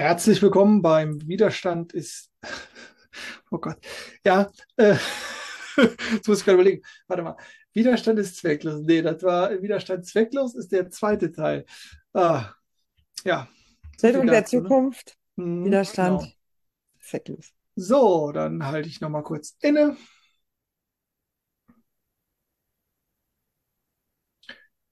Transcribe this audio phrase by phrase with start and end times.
[0.00, 2.32] Herzlich willkommen beim Widerstand ist.
[3.50, 3.76] Oh Gott.
[4.24, 4.96] Ja, äh,
[6.12, 6.82] jetzt muss ich gerade überlegen.
[7.06, 7.36] Warte mal.
[7.74, 8.80] Widerstand ist zwecklos.
[8.80, 11.66] Nee, das war Widerstand zwecklos ist der zweite Teil.
[12.14, 12.54] Ah,
[13.24, 13.46] ja.
[14.00, 14.46] Bildung der ne?
[14.46, 15.18] Zukunft.
[15.36, 15.66] Ne?
[15.66, 16.32] Widerstand genau.
[17.00, 17.52] zwecklos.
[17.74, 19.98] So, dann halte ich nochmal kurz inne.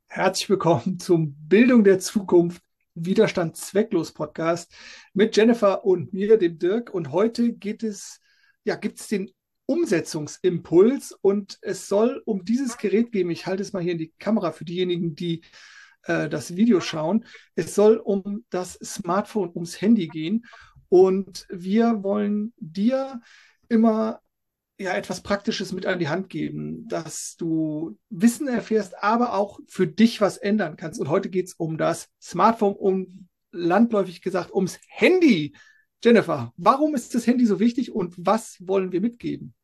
[0.08, 2.67] Herzlich willkommen zum Bildung der Zukunft
[3.04, 4.72] Widerstand zwecklos Podcast
[5.12, 6.92] mit Jennifer und mir, dem Dirk.
[6.92, 8.20] Und heute geht es,
[8.64, 9.30] ja, gibt es den
[9.66, 13.30] Umsetzungsimpuls und es soll um dieses Gerät gehen.
[13.30, 15.42] Ich halte es mal hier in die Kamera für diejenigen, die
[16.04, 17.24] äh, das Video schauen.
[17.54, 20.46] Es soll um das Smartphone, ums Handy gehen.
[20.88, 23.20] Und wir wollen dir
[23.68, 24.20] immer
[24.78, 29.86] ja etwas Praktisches mit an die Hand geben, dass du Wissen erfährst, aber auch für
[29.86, 31.00] dich was ändern kannst.
[31.00, 35.54] Und heute geht es um das Smartphone, um landläufig gesagt ums Handy.
[36.02, 39.54] Jennifer, warum ist das Handy so wichtig und was wollen wir mitgeben?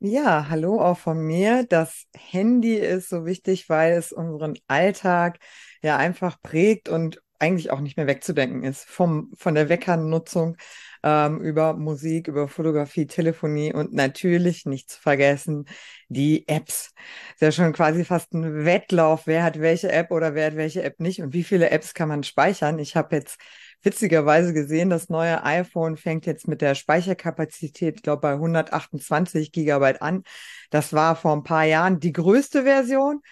[0.00, 1.64] Ja, hallo auch von mir.
[1.64, 5.38] Das Handy ist so wichtig, weil es unseren Alltag
[5.82, 8.84] ja einfach prägt und eigentlich auch nicht mehr wegzudenken ist.
[8.84, 10.56] Vom, von der Weckernutzung
[11.02, 15.66] ähm, über Musik, über Fotografie, Telefonie und natürlich nicht zu vergessen
[16.08, 16.92] die Apps.
[17.34, 20.82] Ist ja schon quasi fast ein Wettlauf, wer hat welche App oder wer hat welche
[20.82, 22.78] App nicht und wie viele Apps kann man speichern.
[22.78, 23.38] Ich habe jetzt
[23.82, 30.02] witzigerweise gesehen, das neue iPhone fängt jetzt mit der Speicherkapazität, ich glaube, bei 128 Gigabyte
[30.02, 30.22] an.
[30.70, 33.22] Das war vor ein paar Jahren die größte Version.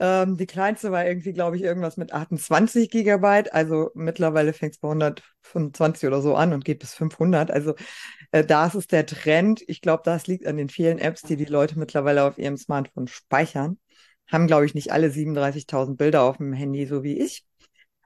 [0.00, 3.52] Ähm, die kleinste war irgendwie, glaube ich, irgendwas mit 28 Gigabyte.
[3.52, 7.50] Also mittlerweile fängt es bei 125 oder so an und geht bis 500.
[7.50, 7.74] Also
[8.32, 9.62] äh, da ist der Trend.
[9.66, 13.08] Ich glaube, das liegt an den vielen Apps, die die Leute mittlerweile auf ihrem Smartphone
[13.08, 13.78] speichern.
[14.30, 17.44] Haben, glaube ich, nicht alle 37.000 Bilder auf dem Handy, so wie ich.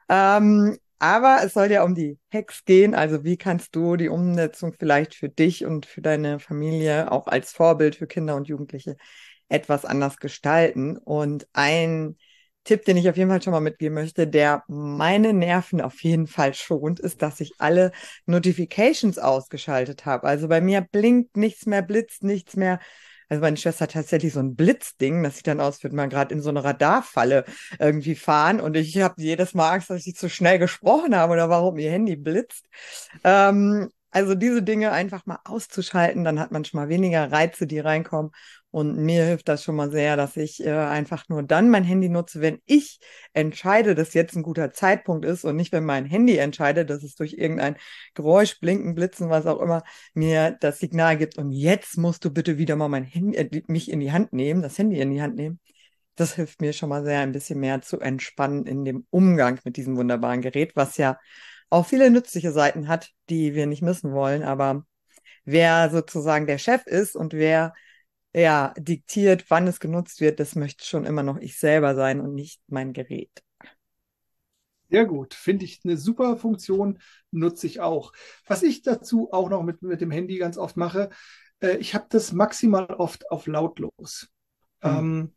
[0.08, 2.94] Ähm, aber es soll ja um die Hacks gehen.
[2.94, 7.52] Also wie kannst du die Umsetzung vielleicht für dich und für deine Familie auch als
[7.52, 8.96] Vorbild für Kinder und Jugendliche
[9.52, 10.96] etwas anders gestalten.
[10.96, 12.16] Und ein
[12.64, 16.26] Tipp, den ich auf jeden Fall schon mal mitgeben möchte, der meine Nerven auf jeden
[16.26, 17.92] Fall schont, ist, dass ich alle
[18.26, 20.28] Notifications ausgeschaltet habe.
[20.28, 22.78] Also bei mir blinkt nichts mehr, blitzt nichts mehr.
[23.28, 26.34] Also meine Schwester hat tatsächlich so ein Blitzding, das sieht dann aus, würde man gerade
[26.34, 27.46] in so eine Radarfalle
[27.78, 28.60] irgendwie fahren.
[28.60, 31.90] Und ich habe jedes Mal Angst, dass ich zu schnell gesprochen habe oder warum ihr
[31.90, 32.66] Handy blitzt.
[33.24, 37.78] Ähm, also diese Dinge einfach mal auszuschalten, dann hat man schon mal weniger Reize, die
[37.78, 38.30] reinkommen.
[38.70, 42.08] Und mir hilft das schon mal sehr, dass ich äh, einfach nur dann mein Handy
[42.08, 43.00] nutze, wenn ich
[43.32, 47.14] entscheide, dass jetzt ein guter Zeitpunkt ist und nicht, wenn mein Handy entscheidet, dass es
[47.14, 47.76] durch irgendein
[48.14, 49.82] Geräusch, Blinken, Blitzen, was auch immer,
[50.14, 51.38] mir das Signal gibt.
[51.38, 54.62] Und jetzt musst du bitte wieder mal mein Handy, äh, mich in die Hand nehmen,
[54.62, 55.58] das Handy in die Hand nehmen.
[56.16, 59.76] Das hilft mir schon mal sehr, ein bisschen mehr zu entspannen in dem Umgang mit
[59.76, 61.18] diesem wunderbaren Gerät, was ja
[61.72, 64.42] auch viele nützliche Seiten hat, die wir nicht missen wollen.
[64.42, 64.84] Aber
[65.44, 67.72] wer sozusagen der Chef ist und wer
[68.34, 72.34] ja diktiert, wann es genutzt wird, das möchte schon immer noch ich selber sein und
[72.34, 73.30] nicht mein Gerät.
[74.90, 76.98] Sehr gut, finde ich eine super Funktion,
[77.30, 78.12] nutze ich auch.
[78.46, 81.08] Was ich dazu auch noch mit, mit dem Handy ganz oft mache,
[81.60, 84.28] äh, ich habe das maximal oft auf lautlos.
[84.82, 84.90] Mhm.
[84.90, 85.34] Ähm,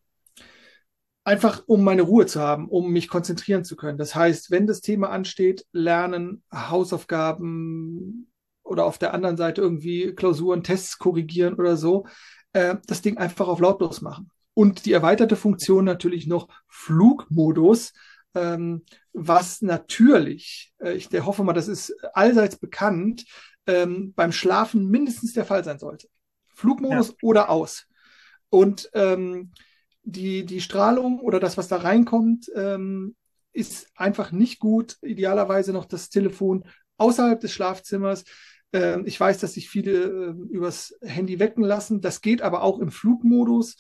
[1.26, 3.98] einfach um meine Ruhe zu haben, um mich konzentrieren zu können.
[3.98, 8.32] Das heißt, wenn das Thema ansteht, Lernen, Hausaufgaben
[8.64, 12.06] oder auf der anderen Seite irgendwie Klausuren, Tests korrigieren oder so,
[12.54, 14.30] äh, das Ding einfach auf lautlos machen.
[14.54, 17.94] Und die erweiterte Funktion natürlich noch Flugmodus,
[18.36, 23.26] ähm, was natürlich, äh, ich der hoffe mal, das ist allseits bekannt,
[23.66, 26.08] ähm, beim Schlafen mindestens der Fall sein sollte.
[26.50, 27.16] Flugmodus ja.
[27.24, 27.88] oder aus.
[28.50, 29.52] Und ähm,
[30.06, 33.16] die, die Strahlung oder das, was da reinkommt, ähm,
[33.52, 34.98] ist einfach nicht gut.
[35.02, 36.64] Idealerweise noch das Telefon
[36.98, 38.24] außerhalb des Schlafzimmers.
[38.72, 42.02] Ähm, ich weiß, dass sich viele äh, übers Handy wecken lassen.
[42.02, 43.78] Das geht aber auch im Flugmodus.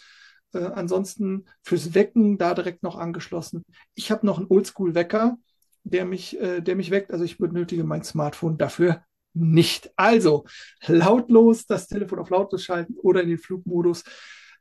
[0.53, 3.63] Äh, ansonsten fürs Wecken da direkt noch angeschlossen.
[3.93, 5.37] Ich habe noch einen Oldschool-Wecker,
[5.83, 7.11] der mich, äh, der mich weckt.
[7.11, 9.91] Also ich benötige mein Smartphone dafür nicht.
[9.95, 10.45] Also
[10.87, 14.03] lautlos das Telefon auf lautlos schalten oder in den Flugmodus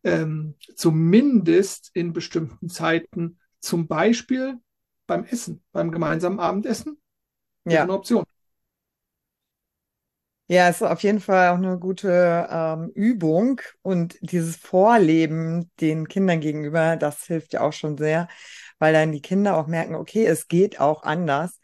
[0.05, 4.59] ähm, zumindest in bestimmten Zeiten, zum Beispiel
[5.07, 7.01] beim Essen, beim gemeinsamen Abendessen,
[7.65, 7.83] ja.
[7.83, 8.25] eine Option.
[10.47, 16.41] Ja, ist auf jeden Fall auch eine gute ähm, Übung und dieses Vorleben den Kindern
[16.41, 18.29] gegenüber, das hilft ja auch schon sehr,
[18.79, 21.61] weil dann die Kinder auch merken, okay, es geht auch anders.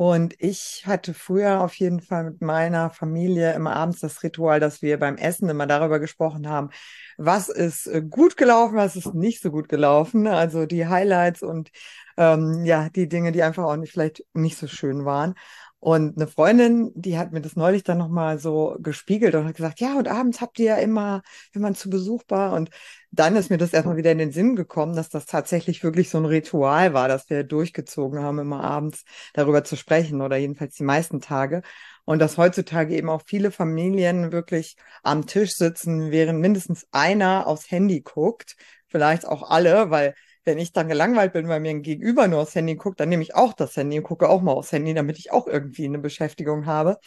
[0.00, 4.80] Und ich hatte früher auf jeden Fall mit meiner Familie immer abends das Ritual, dass
[4.80, 6.70] wir beim Essen immer darüber gesprochen haben,
[7.18, 10.26] was ist äh, gut gelaufen, was ist nicht so gut gelaufen.
[10.26, 11.70] Also die Highlights und
[12.16, 15.34] ähm, ja, die Dinge, die einfach auch nicht vielleicht nicht so schön waren.
[15.80, 19.80] Und eine Freundin, die hat mir das neulich dann nochmal so gespiegelt und hat gesagt,
[19.80, 21.22] ja, und abends habt ihr ja immer,
[21.54, 22.52] wenn man zu Besuch war.
[22.52, 22.68] Und
[23.10, 26.18] dann ist mir das erstmal wieder in den Sinn gekommen, dass das tatsächlich wirklich so
[26.18, 30.84] ein Ritual war, dass wir durchgezogen haben, immer abends darüber zu sprechen oder jedenfalls die
[30.84, 31.62] meisten Tage.
[32.04, 37.70] Und dass heutzutage eben auch viele Familien wirklich am Tisch sitzen, während mindestens einer aufs
[37.70, 38.56] Handy guckt,
[38.86, 42.54] vielleicht auch alle, weil wenn ich dann gelangweilt bin, weil mir ein Gegenüber nur aufs
[42.54, 45.18] Handy guckt, dann nehme ich auch das Handy und gucke auch mal aufs Handy, damit
[45.18, 46.98] ich auch irgendwie eine Beschäftigung habe.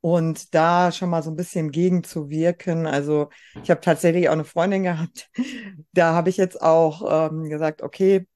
[0.00, 2.86] Und da schon mal so ein bisschen gegenzuwirken.
[2.86, 3.30] Also
[3.62, 5.30] ich habe tatsächlich auch eine Freundin gehabt,
[5.92, 8.26] da habe ich jetzt auch ähm, gesagt, okay,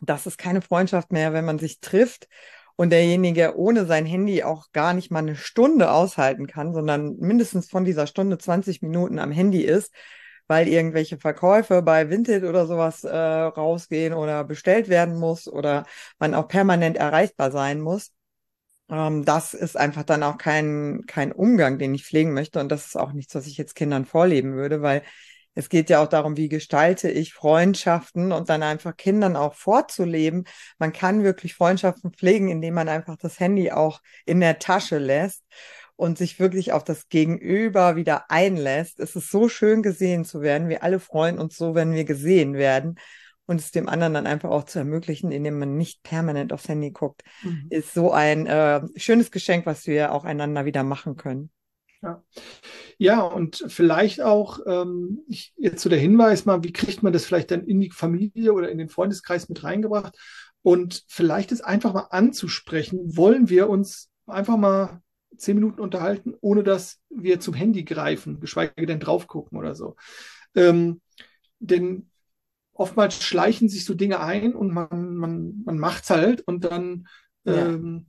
[0.00, 2.28] das ist keine Freundschaft mehr, wenn man sich trifft
[2.76, 7.70] und derjenige ohne sein Handy auch gar nicht mal eine Stunde aushalten kann, sondern mindestens
[7.70, 9.92] von dieser Stunde 20 Minuten am Handy ist,
[10.52, 15.86] weil irgendwelche Verkäufe bei Vinted oder sowas äh, rausgehen oder bestellt werden muss oder
[16.18, 18.12] man auch permanent erreichbar sein muss.
[18.90, 22.60] Ähm, das ist einfach dann auch kein, kein Umgang, den ich pflegen möchte.
[22.60, 25.02] Und das ist auch nichts, was ich jetzt Kindern vorleben würde, weil
[25.54, 30.44] es geht ja auch darum, wie gestalte ich Freundschaften und dann einfach Kindern auch vorzuleben.
[30.78, 35.44] Man kann wirklich Freundschaften pflegen, indem man einfach das Handy auch in der Tasche lässt
[36.02, 38.98] und sich wirklich auf das Gegenüber wieder einlässt.
[38.98, 40.68] Es ist so schön gesehen zu werden.
[40.68, 42.96] Wir alle freuen uns so, wenn wir gesehen werden.
[43.46, 46.90] Und es dem anderen dann einfach auch zu ermöglichen, indem man nicht permanent aufs Handy
[46.90, 47.68] guckt, mhm.
[47.70, 51.50] ist so ein äh, schönes Geschenk, was wir auch einander wieder machen können.
[52.02, 52.24] Ja.
[52.98, 57.26] ja, und vielleicht auch ähm, ich, jetzt so der Hinweis mal, wie kriegt man das
[57.26, 60.18] vielleicht dann in die Familie oder in den Freundeskreis mit reingebracht?
[60.62, 65.00] Und vielleicht ist einfach mal anzusprechen, wollen wir uns einfach mal
[65.36, 69.96] zehn Minuten unterhalten, ohne dass wir zum Handy greifen, geschweige denn drauf gucken oder so.
[70.54, 71.00] Ähm,
[71.58, 72.08] denn
[72.74, 77.06] oftmals schleichen sich so Dinge ein und man, man, man macht's halt und dann
[77.44, 77.68] ja.
[77.68, 78.06] ähm,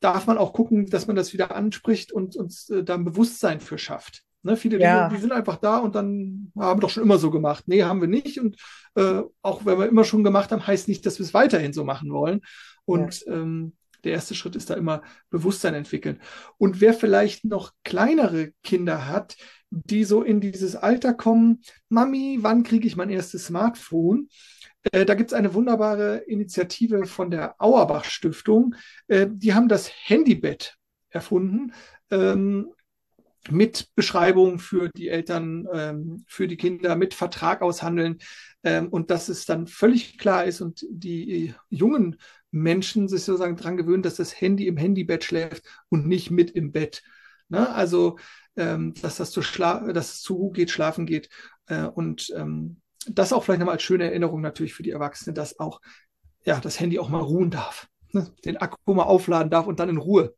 [0.00, 3.60] darf man auch gucken, dass man das wieder anspricht und uns äh, da ein Bewusstsein
[3.60, 4.24] für schafft.
[4.42, 5.08] Ne, viele ja.
[5.08, 7.64] Dinge, die sind einfach da und dann haben wir doch schon immer so gemacht.
[7.66, 8.40] Nee, haben wir nicht.
[8.40, 8.56] Und
[8.94, 11.84] äh, auch wenn wir immer schon gemacht haben, heißt nicht, dass wir es weiterhin so
[11.84, 12.40] machen wollen.
[12.86, 13.34] Und ja.
[13.34, 13.74] ähm,
[14.04, 16.20] der erste Schritt ist da immer Bewusstsein entwickeln.
[16.58, 19.36] Und wer vielleicht noch kleinere Kinder hat,
[19.70, 24.28] die so in dieses Alter kommen, Mami, wann kriege ich mein erstes Smartphone?
[24.92, 28.74] Äh, da gibt es eine wunderbare Initiative von der Auerbach Stiftung.
[29.08, 30.76] Äh, die haben das Handybett
[31.10, 31.72] erfunden.
[32.10, 32.72] Ähm,
[33.48, 38.18] mit Beschreibung für die Eltern, ähm, für die Kinder, mit Vertrag aushandeln
[38.62, 42.16] ähm, und dass es dann völlig klar ist und die jungen
[42.50, 46.72] Menschen sich sozusagen daran gewöhnen, dass das Handy im Handybett schläft und nicht mit im
[46.72, 47.02] Bett.
[47.48, 47.72] Ne?
[47.72, 48.18] Also,
[48.56, 51.28] ähm, dass das zu Schla dass es zu geht, schlafen geht.
[51.66, 55.58] Äh, und ähm, das auch vielleicht nochmal als schöne Erinnerung natürlich für die Erwachsenen, dass
[55.58, 55.80] auch
[56.44, 57.88] ja, das Handy auch mal ruhen darf.
[58.12, 58.32] Ne?
[58.44, 60.34] Den Akku mal aufladen darf und dann in Ruhe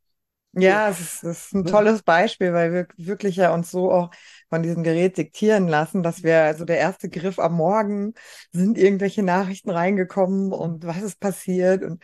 [0.55, 4.11] ja, es ist, es ist ein tolles Beispiel, weil wir wirklich ja uns so auch
[4.51, 8.15] von diesem Gerät diktieren lassen, dass wir, also der erste Griff am Morgen
[8.53, 12.03] sind irgendwelche Nachrichten reingekommen und was ist passiert und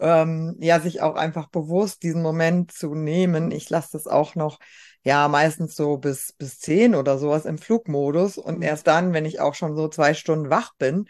[0.00, 3.50] ähm, ja, sich auch einfach bewusst diesen Moment zu nehmen.
[3.50, 4.60] Ich lasse das auch noch,
[5.02, 8.62] ja, meistens so bis, bis zehn oder sowas im Flugmodus und mhm.
[8.62, 11.06] erst dann, wenn ich auch schon so zwei Stunden wach bin,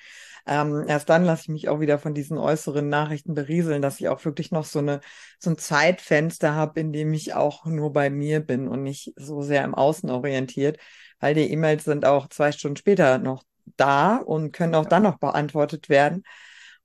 [0.49, 4.09] ähm, erst dann lasse ich mich auch wieder von diesen äußeren Nachrichten berieseln, dass ich
[4.09, 5.01] auch wirklich noch so eine
[5.39, 9.43] so ein Zeitfenster habe, in dem ich auch nur bei mir bin und nicht so
[9.43, 10.79] sehr im Außen orientiert,
[11.21, 13.45] weil die E-Mails sind auch zwei Stunden später noch
[13.77, 16.25] da und können auch dann noch beantwortet werden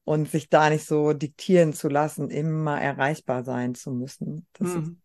[0.04, 4.46] und sich da nicht so diktieren zu lassen, immer erreichbar sein zu müssen.
[4.54, 5.02] Das mhm.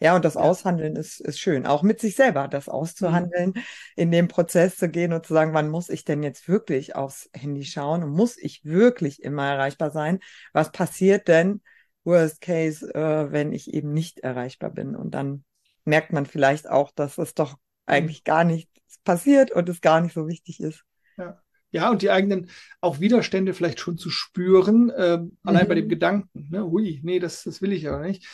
[0.00, 0.40] Ja, und das ja.
[0.40, 1.66] Aushandeln ist, ist schön.
[1.66, 3.62] Auch mit sich selber, das auszuhandeln, mhm.
[3.96, 7.28] in den Prozess zu gehen und zu sagen, wann muss ich denn jetzt wirklich aufs
[7.34, 10.20] Handy schauen und muss ich wirklich immer erreichbar sein?
[10.54, 11.60] Was passiert denn,
[12.02, 14.96] worst case, äh, wenn ich eben nicht erreichbar bin?
[14.96, 15.44] Und dann
[15.84, 17.58] merkt man vielleicht auch, dass es doch mhm.
[17.86, 18.70] eigentlich gar nichts
[19.04, 20.82] passiert und es gar nicht so wichtig ist.
[21.18, 21.40] Ja.
[21.72, 25.68] Ja, und die eigenen auch Widerstände vielleicht schon zu spüren, äh, allein mhm.
[25.68, 28.26] bei dem Gedanken, ne, hui, nee, das, das will ich aber nicht.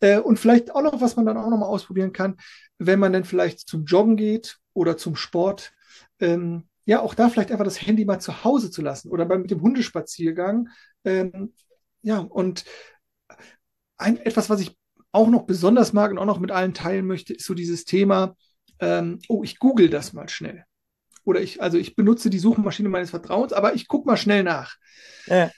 [0.00, 2.36] Äh, und vielleicht auch noch, was man dann auch noch mal ausprobieren kann,
[2.78, 5.72] wenn man dann vielleicht zum Joggen geht oder zum Sport,
[6.18, 9.42] ähm, ja, auch da vielleicht einfach das Handy mal zu Hause zu lassen oder beim,
[9.42, 10.68] mit dem Hundespaziergang.
[11.04, 11.54] Ähm,
[12.02, 12.64] ja, und
[13.98, 14.76] ein, etwas, was ich
[15.12, 18.36] auch noch besonders mag und auch noch mit allen teilen möchte, ist so dieses Thema,
[18.78, 20.64] ähm, oh, ich google das mal schnell.
[21.24, 24.76] Oder ich, also ich benutze die Suchmaschine meines Vertrauens, aber ich gucke mal schnell nach.
[25.26, 25.50] Ja.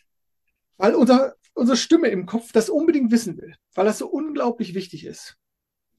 [0.77, 5.05] Weil unser unsere Stimme im Kopf das unbedingt wissen will, weil das so unglaublich wichtig
[5.07, 5.37] ist.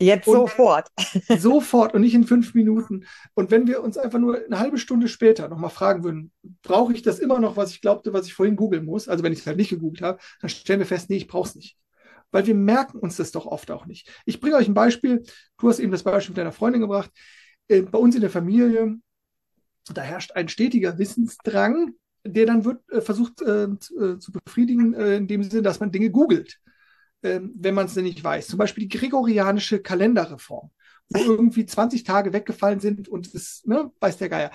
[0.01, 0.89] Jetzt und sofort.
[1.37, 3.05] sofort und nicht in fünf Minuten.
[3.35, 6.31] Und wenn wir uns einfach nur eine halbe Stunde später nochmal fragen würden,
[6.63, 9.33] brauche ich das immer noch, was ich glaubte, was ich vorhin googeln muss, also wenn
[9.33, 11.77] ich es halt nicht gegoogelt habe, dann stellen wir fest, nee, ich brauche es nicht.
[12.31, 14.09] weil wir merken uns das doch oft auch nicht.
[14.25, 15.23] Ich bringe euch ein Beispiel.
[15.57, 17.11] Du hast eben das Beispiel mit deiner Freundin gebracht.
[17.67, 18.95] Äh, bei uns in der Familie,
[19.93, 21.93] da herrscht ein stetiger Wissensdrang,
[22.23, 26.09] der dann wird äh, versucht äh, zu, zu, befriedigen, in dem Sinne, dass man Dinge
[26.09, 26.59] googelt,
[27.21, 28.47] ähm, wenn man es denn nicht weiß.
[28.47, 30.71] Zum Beispiel die gregorianische Kalenderreform,
[31.09, 34.51] wo irgendwie 20 Tage weggefallen sind und es ne, weiß der Geier.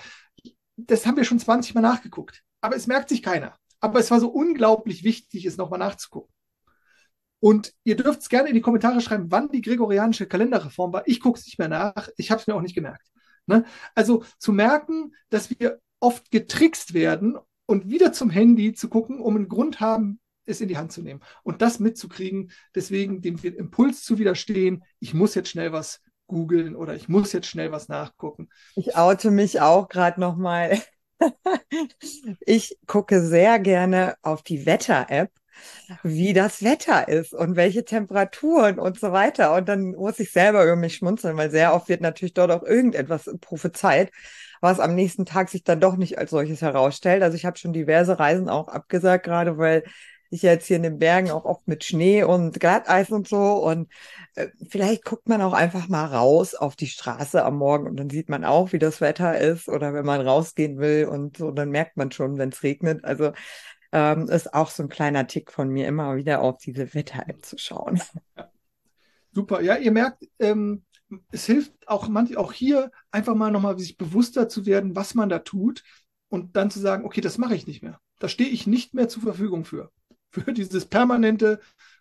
[0.77, 3.57] Das haben wir schon 20 Mal nachgeguckt, aber es merkt sich keiner.
[3.81, 6.33] Aber es war so unglaublich wichtig, es nochmal nachzugucken.
[7.39, 11.03] Und ihr dürft es gerne in die Kommentare schreiben, wann die gregorianische Kalenderreform war.
[11.07, 12.09] Ich gucke es nicht mehr nach.
[12.17, 13.07] Ich habe es mir auch nicht gemerkt.
[13.45, 13.63] Ne?
[13.95, 17.37] Also zu merken, dass wir oft getrickst werden
[17.69, 21.03] und wieder zum Handy zu gucken, um einen Grund haben, es in die Hand zu
[21.03, 22.51] nehmen und das mitzukriegen.
[22.73, 27.45] Deswegen dem Impuls zu widerstehen, ich muss jetzt schnell was googeln oder ich muss jetzt
[27.45, 28.49] schnell was nachgucken.
[28.75, 30.81] Ich oute mich auch gerade noch mal.
[32.39, 35.29] ich gucke sehr gerne auf die Wetter-App
[36.03, 39.53] wie das Wetter ist und welche Temperaturen und so weiter.
[39.55, 42.63] Und dann muss ich selber über mich schmunzeln, weil sehr oft wird natürlich dort auch
[42.63, 44.11] irgendetwas prophezeit,
[44.61, 47.23] was am nächsten Tag sich dann doch nicht als solches herausstellt.
[47.23, 49.83] Also ich habe schon diverse Reisen auch abgesagt, gerade weil
[50.31, 53.63] ich jetzt hier in den Bergen auch oft mit Schnee und Glatteis und so.
[53.63, 53.91] Und
[54.35, 58.09] äh, vielleicht guckt man auch einfach mal raus auf die Straße am Morgen und dann
[58.09, 59.67] sieht man auch, wie das Wetter ist.
[59.67, 63.03] Oder wenn man rausgehen will und so, dann merkt man schon, wenn es regnet.
[63.03, 63.31] Also
[63.91, 67.57] ähm, ist auch so ein kleiner Tick von mir, immer wieder auf diese Wetter-App zu
[67.57, 67.99] schauen.
[69.31, 70.83] Super, ja, ihr merkt, ähm,
[71.31, 75.29] es hilft auch manch, auch hier einfach mal nochmal sich bewusster zu werden, was man
[75.29, 75.83] da tut
[76.29, 77.99] und dann zu sagen, okay, das mache ich nicht mehr.
[78.19, 79.91] Da stehe ich nicht mehr zur Verfügung für.
[80.31, 81.59] Für dieses permanente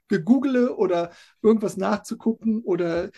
[0.08, 3.10] Gegoogle oder irgendwas nachzugucken oder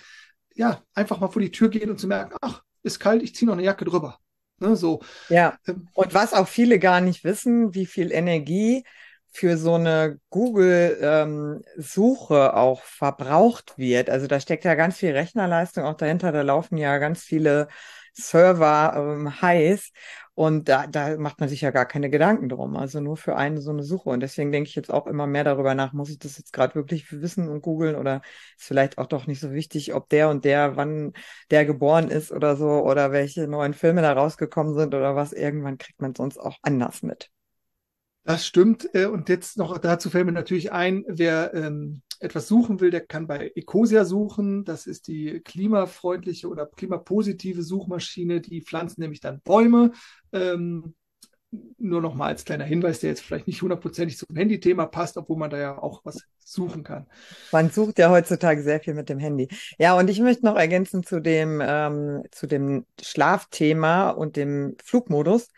[0.55, 3.47] ja, einfach mal vor die Tür gehen und zu merken, ach, ist kalt, ich ziehe
[3.47, 4.21] noch eine Jacke drüber.
[4.59, 5.01] Ne, so.
[5.29, 8.85] Ja, ähm, und was auch viele gar nicht wissen, wie viel Energie
[9.33, 14.11] für so eine Google-Suche ähm, auch verbraucht wird.
[14.11, 16.33] Also da steckt ja ganz viel Rechnerleistung auch dahinter.
[16.33, 17.69] Da laufen ja ganz viele
[18.13, 19.93] Server ähm, heiß.
[20.35, 22.77] Und da, da macht man sich ja gar keine Gedanken drum.
[22.77, 24.09] Also nur für eine so eine Suche.
[24.11, 26.75] Und deswegen denke ich jetzt auch immer mehr darüber nach, muss ich das jetzt gerade
[26.75, 28.23] wirklich wissen und googeln oder
[28.57, 31.13] ist vielleicht auch doch nicht so wichtig, ob der und der, wann
[31.51, 35.33] der geboren ist oder so oder welche neuen Filme da rausgekommen sind oder was.
[35.33, 37.31] Irgendwann kriegt man sonst auch anders mit.
[38.25, 38.89] Das stimmt.
[38.95, 43.01] Äh, und jetzt noch dazu fällt mir natürlich ein, wer ähm, etwas suchen will, der
[43.01, 44.65] kann bei Ecosia suchen.
[44.65, 48.41] Das ist die klimafreundliche oder klimapositive Suchmaschine.
[48.41, 49.93] Die pflanzen nämlich dann Bäume.
[50.33, 50.95] Ähm,
[51.79, 55.37] nur noch mal als kleiner Hinweis, der jetzt vielleicht nicht hundertprozentig zum Handy-Thema passt, obwohl
[55.37, 57.07] man da ja auch was suchen kann.
[57.51, 59.49] Man sucht ja heutzutage sehr viel mit dem Handy.
[59.79, 65.49] Ja, und ich möchte noch ergänzen zu dem, ähm, zu dem Schlafthema und dem Flugmodus.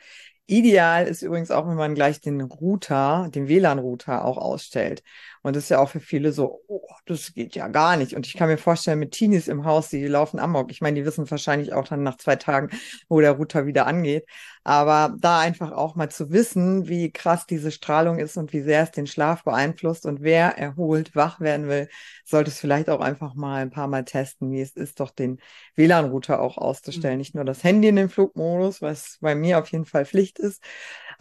[0.47, 5.03] Ideal ist übrigens auch, wenn man gleich den Router, den WLAN-Router auch ausstellt.
[5.43, 8.15] Und das ist ja auch für viele so, oh, das geht ja gar nicht.
[8.15, 10.71] Und ich kann mir vorstellen, mit Teenies im Haus, die laufen amok.
[10.71, 12.71] Ich meine, die wissen wahrscheinlich auch dann nach zwei Tagen,
[13.09, 14.25] wo der Router wieder angeht.
[14.65, 18.85] Aber da einfach auch mal zu wissen, wie krass diese Strahlung ist und wie sehr
[18.85, 21.89] es den Schlaf beeinflusst und wer erholt wach werden will,
[22.25, 25.41] sollte es vielleicht auch einfach mal ein paar Mal testen, wie es ist, doch den
[25.75, 27.15] WLAN-Router auch auszustellen.
[27.15, 27.19] Mhm.
[27.19, 30.63] Nicht nur das Handy in den Flugmodus, was bei mir auf jeden Fall Pflicht ist,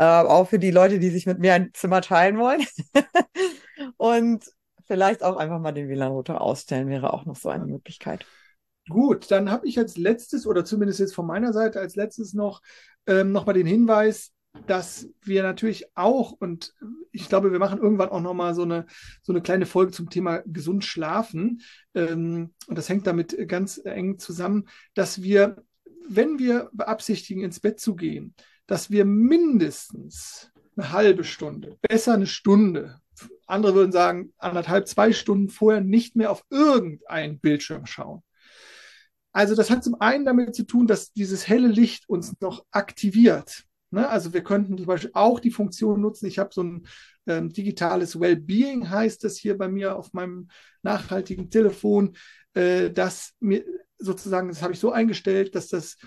[0.01, 2.65] äh, auch für die Leute, die sich mit mir ein Zimmer teilen wollen.
[3.97, 4.43] Und
[4.87, 8.25] vielleicht auch einfach mal den WLAN-Router ausstellen, wäre auch noch so eine Möglichkeit.
[8.89, 12.61] Gut, dann habe ich als letztes oder zumindest jetzt von meiner Seite als letztes noch
[13.05, 14.33] ähm, nochmal den Hinweis,
[14.65, 16.73] dass wir natürlich auch, und
[17.11, 18.87] ich glaube, wir machen irgendwann auch nochmal so eine,
[19.21, 21.61] so eine kleine Folge zum Thema gesund schlafen.
[21.93, 25.63] Ähm, und das hängt damit ganz eng zusammen, dass wir,
[26.07, 28.35] wenn wir beabsichtigen, ins Bett zu gehen,
[28.67, 33.01] dass wir mindestens eine halbe Stunde, besser eine Stunde
[33.51, 38.23] andere würden sagen, anderthalb, zwei Stunden vorher nicht mehr auf irgendein Bildschirm schauen.
[39.33, 43.63] Also das hat zum einen damit zu tun, dass dieses helle Licht uns noch aktiviert.
[43.91, 44.07] Ne?
[44.07, 46.25] Also wir könnten zum Beispiel auch die Funktion nutzen.
[46.25, 46.87] Ich habe so ein
[47.27, 50.49] ähm, digitales Wellbeing, heißt das hier bei mir auf meinem
[50.81, 52.17] nachhaltigen Telefon,
[52.53, 53.63] äh, dass mir
[54.01, 55.97] sozusagen, das habe ich so eingestellt, dass das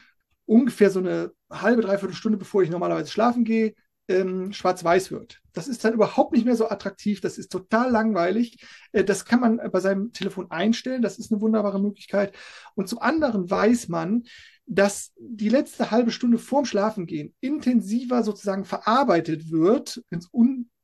[0.46, 3.74] ungefähr so eine halbe, dreiviertel Stunde, bevor ich normalerweise schlafen gehe,
[4.08, 5.40] ähm, schwarz-weiß wird.
[5.52, 8.58] Das ist dann überhaupt nicht mehr so attraktiv, das ist total langweilig.
[8.92, 12.34] Äh, das kann man bei seinem Telefon einstellen, das ist eine wunderbare Möglichkeit.
[12.74, 14.24] Und zum anderen weiß man,
[14.66, 20.26] dass die letzte halbe Stunde vorm Schlafengehen intensiver sozusagen verarbeitet wird ins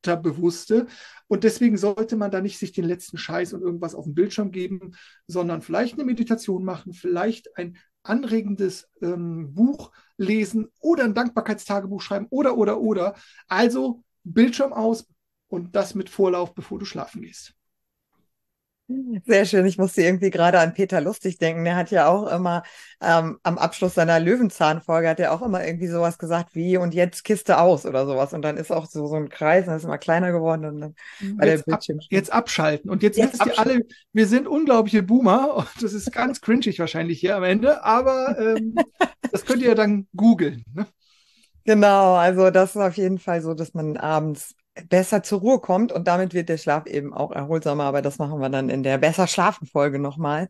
[0.02, 0.86] Unterbewusste.
[1.28, 4.50] Und deswegen sollte man da nicht sich den letzten Scheiß und irgendwas auf den Bildschirm
[4.50, 4.92] geben,
[5.26, 12.26] sondern vielleicht eine Meditation machen, vielleicht ein anregendes ähm, Buch lesen oder ein Dankbarkeitstagebuch schreiben
[12.30, 13.14] oder, oder, oder.
[13.46, 15.06] Also Bildschirm aus
[15.48, 17.54] und das mit Vorlauf, bevor du schlafen gehst.
[19.24, 19.66] Sehr schön.
[19.66, 21.64] Ich musste irgendwie gerade an Peter Lustig denken.
[21.64, 22.64] Der hat ja auch immer
[23.00, 27.22] ähm, am Abschluss seiner Löwenzahn-Folge hat er auch immer irgendwie sowas gesagt wie und jetzt
[27.22, 28.32] Kiste aus oder sowas.
[28.32, 30.94] Und dann ist auch so, so ein Kreis, dann ist immer kleiner geworden und dann
[31.36, 31.98] war der Bildschirm.
[31.98, 32.90] Ab, jetzt abschalten.
[32.90, 33.80] Und jetzt, jetzt wisst ihr alle,
[34.12, 38.74] wir sind unglaubliche Boomer und das ist ganz cringig wahrscheinlich hier am Ende, aber ähm,
[39.30, 40.64] das könnt ihr dann googeln.
[40.74, 40.86] Ne?
[41.64, 44.56] Genau, also das ist auf jeden Fall so, dass man abends
[44.88, 48.40] besser zur Ruhe kommt und damit wird der Schlaf eben auch erholsamer, aber das machen
[48.40, 50.48] wir dann in der Besser schlafen Folge nochmal.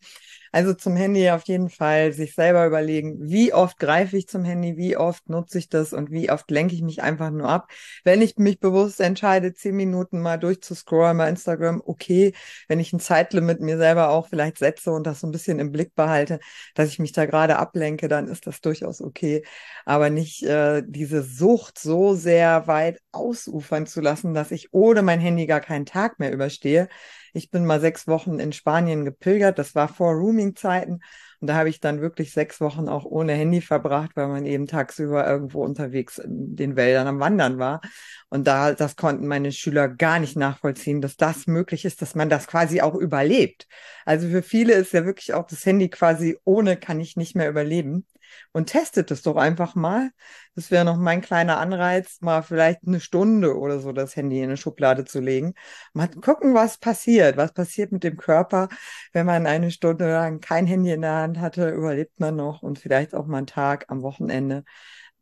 [0.53, 4.77] Also zum Handy auf jeden Fall sich selber überlegen, wie oft greife ich zum Handy,
[4.77, 7.71] wie oft nutze ich das und wie oft lenke ich mich einfach nur ab.
[8.05, 12.33] Wenn ich mich bewusst entscheide, zehn Minuten mal durchzuscrollen bei Instagram, okay.
[12.69, 15.71] Wenn ich ein Zeitlimit mir selber auch vielleicht setze und das so ein bisschen im
[15.73, 16.41] Blick behalte,
[16.75, 19.45] dass ich mich da gerade ablenke, dann ist das durchaus okay.
[19.85, 25.21] Aber nicht äh, diese Sucht so sehr weit ausufern zu lassen, dass ich ohne mein
[25.21, 26.89] Handy gar keinen Tag mehr überstehe.
[27.33, 29.59] Ich bin mal sechs Wochen in Spanien gepilgert.
[29.59, 31.01] Das war vor Rooming-Zeiten.
[31.41, 34.67] Und da habe ich dann wirklich sechs Wochen auch ohne Handy verbracht, weil man eben
[34.67, 37.81] tagsüber irgendwo unterwegs in den Wäldern am Wandern war.
[38.29, 42.29] Und da, das konnten meine Schüler gar nicht nachvollziehen, dass das möglich ist, dass man
[42.29, 43.67] das quasi auch überlebt.
[44.05, 47.49] Also für viele ist ja wirklich auch das Handy quasi ohne kann ich nicht mehr
[47.49, 48.07] überleben
[48.53, 50.11] und testet es doch einfach mal.
[50.55, 54.45] Das wäre noch mein kleiner Anreiz, mal vielleicht eine Stunde oder so das Handy in
[54.45, 55.55] eine Schublade zu legen.
[55.93, 57.37] Mal gucken, was passiert.
[57.37, 58.69] Was passiert mit dem Körper,
[59.13, 62.79] wenn man eine Stunde lang kein Handy in der Hand hatte, überlebt man noch und
[62.79, 64.65] vielleicht auch mal einen Tag am Wochenende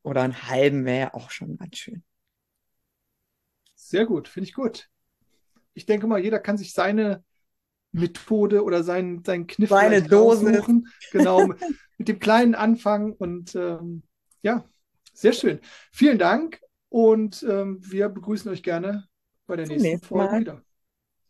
[0.03, 2.03] oder einen halben wäre auch schon ganz schön.
[3.75, 4.89] Sehr gut, finde ich gut.
[5.75, 7.25] Ich denke mal, jeder kann sich seine
[7.93, 10.55] Methode oder seinen, seinen Kniff Seine Dose.
[10.55, 10.89] Suchen.
[11.13, 11.47] Genau,
[11.99, 14.03] mit dem kleinen Anfang und ähm,
[14.43, 14.65] ja,
[15.13, 15.61] sehr schön.
[15.93, 19.09] Vielen Dank und ähm, wir begrüßen euch gerne
[19.47, 20.41] bei der nächsten, nächsten Folge Mal.
[20.41, 20.63] wieder.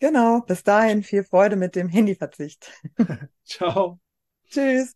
[0.00, 2.70] Genau, bis dahin viel Freude mit dem Handyverzicht.
[3.44, 3.98] Ciao.
[4.48, 4.94] Tschüss.